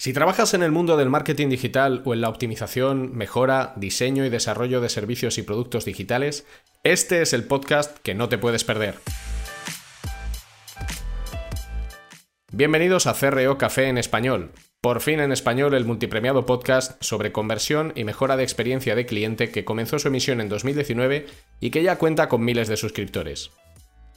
Si 0.00 0.12
trabajas 0.12 0.54
en 0.54 0.62
el 0.62 0.70
mundo 0.70 0.96
del 0.96 1.10
marketing 1.10 1.48
digital 1.48 2.02
o 2.04 2.14
en 2.14 2.20
la 2.20 2.28
optimización, 2.28 3.16
mejora, 3.16 3.72
diseño 3.74 4.24
y 4.24 4.28
desarrollo 4.28 4.80
de 4.80 4.90
servicios 4.90 5.38
y 5.38 5.42
productos 5.42 5.84
digitales, 5.84 6.46
este 6.84 7.20
es 7.20 7.32
el 7.32 7.42
podcast 7.42 7.98
que 7.98 8.14
no 8.14 8.28
te 8.28 8.38
puedes 8.38 8.62
perder. 8.62 8.94
Bienvenidos 12.52 13.08
a 13.08 13.14
CRO 13.14 13.58
Café 13.58 13.88
en 13.88 13.98
Español. 13.98 14.52
Por 14.80 15.00
fin 15.00 15.18
en 15.18 15.32
español 15.32 15.74
el 15.74 15.84
multipremiado 15.84 16.46
podcast 16.46 17.02
sobre 17.02 17.32
conversión 17.32 17.92
y 17.96 18.04
mejora 18.04 18.36
de 18.36 18.44
experiencia 18.44 18.94
de 18.94 19.04
cliente 19.04 19.50
que 19.50 19.64
comenzó 19.64 19.98
su 19.98 20.06
emisión 20.06 20.40
en 20.40 20.48
2019 20.48 21.26
y 21.58 21.70
que 21.70 21.82
ya 21.82 21.98
cuenta 21.98 22.28
con 22.28 22.44
miles 22.44 22.68
de 22.68 22.76
suscriptores. 22.76 23.50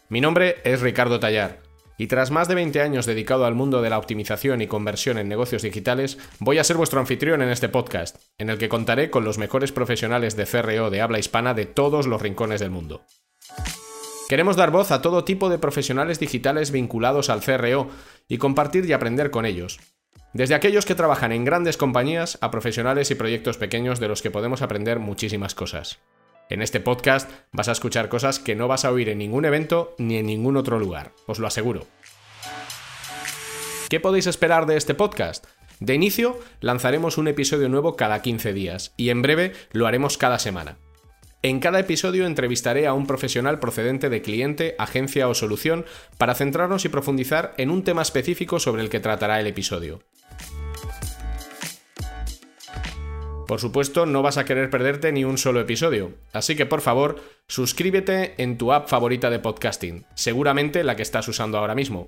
Mi 0.09 0.21
nombre 0.21 0.57
es 0.63 0.81
Ricardo 0.81 1.19
Tallar 1.19 1.70
y 1.97 2.07
tras 2.07 2.31
más 2.31 2.47
de 2.47 2.55
20 2.55 2.81
años 2.81 3.05
dedicado 3.05 3.45
al 3.45 3.55
mundo 3.55 3.81
de 3.81 3.89
la 3.89 3.97
optimización 3.97 4.61
y 4.61 4.67
conversión 4.67 5.17
en 5.17 5.29
negocios 5.29 5.61
digitales, 5.61 6.17
voy 6.39 6.57
a 6.57 6.63
ser 6.63 6.77
vuestro 6.77 6.99
anfitrión 6.99 7.41
en 7.41 7.49
este 7.49 7.69
podcast, 7.69 8.17
en 8.37 8.49
el 8.49 8.57
que 8.57 8.69
contaré 8.69 9.09
con 9.09 9.23
los 9.23 9.37
mejores 9.37 9.71
profesionales 9.71 10.35
de 10.35 10.45
CRO 10.45 10.89
de 10.89 11.01
habla 11.01 11.19
hispana 11.19 11.53
de 11.53 11.65
todos 11.65 12.07
los 12.07 12.21
rincones 12.21 12.59
del 12.59 12.71
mundo. 12.71 13.05
Queremos 14.29 14.55
dar 14.55 14.71
voz 14.71 14.91
a 14.91 15.01
todo 15.01 15.25
tipo 15.25 15.49
de 15.49 15.59
profesionales 15.59 16.19
digitales 16.19 16.71
vinculados 16.71 17.29
al 17.29 17.41
CRO 17.41 17.89
y 18.27 18.37
compartir 18.37 18.85
y 18.85 18.93
aprender 18.93 19.29
con 19.29 19.45
ellos. 19.45 19.79
Desde 20.33 20.55
aquellos 20.55 20.85
que 20.85 20.95
trabajan 20.95 21.33
en 21.33 21.43
grandes 21.43 21.75
compañías 21.75 22.37
a 22.39 22.49
profesionales 22.49 23.11
y 23.11 23.15
proyectos 23.15 23.57
pequeños 23.57 23.99
de 23.99 24.07
los 24.07 24.21
que 24.21 24.31
podemos 24.31 24.61
aprender 24.61 24.99
muchísimas 24.99 25.53
cosas. 25.53 25.99
En 26.51 26.61
este 26.61 26.81
podcast 26.81 27.31
vas 27.53 27.69
a 27.69 27.71
escuchar 27.71 28.09
cosas 28.09 28.37
que 28.37 28.55
no 28.55 28.67
vas 28.67 28.83
a 28.83 28.91
oír 28.91 29.07
en 29.07 29.19
ningún 29.19 29.45
evento 29.45 29.95
ni 29.97 30.17
en 30.17 30.25
ningún 30.25 30.57
otro 30.57 30.79
lugar, 30.79 31.13
os 31.25 31.39
lo 31.39 31.47
aseguro. 31.47 31.87
¿Qué 33.89 34.01
podéis 34.01 34.27
esperar 34.27 34.65
de 34.65 34.75
este 34.75 34.93
podcast? 34.93 35.45
De 35.79 35.95
inicio, 35.95 36.37
lanzaremos 36.59 37.17
un 37.17 37.29
episodio 37.29 37.69
nuevo 37.69 37.95
cada 37.95 38.21
15 38.21 38.51
días 38.51 38.93
y 38.97 39.11
en 39.11 39.21
breve 39.21 39.53
lo 39.71 39.87
haremos 39.87 40.17
cada 40.17 40.39
semana. 40.39 40.75
En 41.41 41.61
cada 41.61 41.79
episodio 41.79 42.25
entrevistaré 42.25 42.85
a 42.85 42.93
un 42.93 43.07
profesional 43.07 43.59
procedente 43.59 44.09
de 44.09 44.21
cliente, 44.21 44.75
agencia 44.77 45.29
o 45.29 45.33
solución 45.33 45.85
para 46.17 46.35
centrarnos 46.35 46.83
y 46.83 46.89
profundizar 46.89 47.53
en 47.59 47.69
un 47.69 47.85
tema 47.85 48.01
específico 48.01 48.59
sobre 48.59 48.81
el 48.81 48.89
que 48.89 48.99
tratará 48.99 49.39
el 49.39 49.47
episodio. 49.47 50.01
Por 53.51 53.59
supuesto, 53.59 54.05
no 54.05 54.21
vas 54.21 54.37
a 54.37 54.45
querer 54.45 54.69
perderte 54.69 55.11
ni 55.11 55.25
un 55.25 55.37
solo 55.37 55.59
episodio, 55.59 56.13
así 56.31 56.55
que 56.55 56.65
por 56.65 56.79
favor, 56.79 57.21
suscríbete 57.49 58.41
en 58.41 58.57
tu 58.57 58.71
app 58.71 58.87
favorita 58.87 59.29
de 59.29 59.39
podcasting, 59.39 60.05
seguramente 60.15 60.85
la 60.85 60.95
que 60.95 61.01
estás 61.01 61.27
usando 61.27 61.57
ahora 61.57 61.75
mismo. 61.75 62.07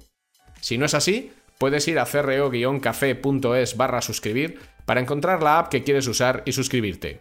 Si 0.62 0.78
no 0.78 0.86
es 0.86 0.94
así, 0.94 1.34
puedes 1.58 1.86
ir 1.90 2.00
a 2.00 2.06
cro-café.es 2.06 3.76
barra 3.76 4.02
suscribir 4.02 4.58
para 4.86 5.02
encontrar 5.02 5.44
la 5.44 5.60
app 5.60 5.68
que 5.68 5.84
quieres 5.84 6.08
usar 6.08 6.44
y 6.46 6.54
suscribirte. 6.54 7.20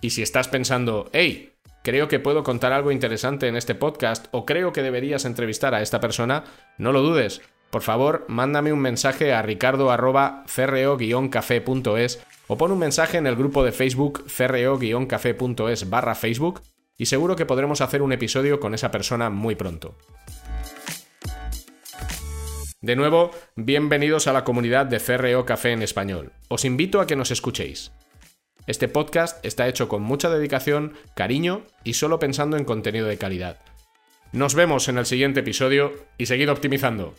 Y 0.00 0.10
si 0.10 0.22
estás 0.22 0.46
pensando, 0.46 1.10
hey, 1.12 1.54
creo 1.82 2.06
que 2.06 2.20
puedo 2.20 2.44
contar 2.44 2.72
algo 2.72 2.92
interesante 2.92 3.48
en 3.48 3.56
este 3.56 3.74
podcast 3.74 4.26
o 4.30 4.46
creo 4.46 4.72
que 4.72 4.84
deberías 4.84 5.24
entrevistar 5.24 5.74
a 5.74 5.82
esta 5.82 5.98
persona, 5.98 6.44
no 6.76 6.92
lo 6.92 7.02
dudes. 7.02 7.40
Por 7.70 7.82
favor, 7.82 8.24
mándame 8.28 8.72
un 8.72 8.80
mensaje 8.80 9.34
a 9.34 9.42
ricardo-cro-café.es 9.42 12.24
o 12.46 12.56
pon 12.56 12.72
un 12.72 12.78
mensaje 12.78 13.18
en 13.18 13.26
el 13.26 13.36
grupo 13.36 13.62
de 13.62 13.72
Facebook 13.72 14.24
cro-café.es 14.26 15.90
barra 15.90 16.14
Facebook 16.14 16.62
y 16.96 17.04
seguro 17.06 17.36
que 17.36 17.46
podremos 17.46 17.80
hacer 17.80 18.02
un 18.02 18.12
episodio 18.12 18.58
con 18.58 18.74
esa 18.74 18.90
persona 18.90 19.28
muy 19.28 19.54
pronto. 19.54 19.96
De 22.80 22.96
nuevo, 22.96 23.32
bienvenidos 23.56 24.28
a 24.28 24.32
la 24.32 24.44
comunidad 24.44 24.86
de 24.86 25.00
CRO 25.00 25.44
Café 25.44 25.72
en 25.72 25.82
español. 25.82 26.32
Os 26.48 26.64
invito 26.64 27.00
a 27.00 27.06
que 27.06 27.16
nos 27.16 27.30
escuchéis. 27.30 27.92
Este 28.66 28.88
podcast 28.88 29.44
está 29.44 29.68
hecho 29.68 29.88
con 29.88 30.02
mucha 30.02 30.30
dedicación, 30.30 30.94
cariño 31.14 31.62
y 31.84 31.94
solo 31.94 32.18
pensando 32.18 32.56
en 32.56 32.64
contenido 32.64 33.06
de 33.06 33.18
calidad. 33.18 33.58
Nos 34.32 34.54
vemos 34.54 34.88
en 34.88 34.98
el 34.98 35.06
siguiente 35.06 35.40
episodio 35.40 35.92
y 36.18 36.26
seguid 36.26 36.50
optimizando. 36.50 37.14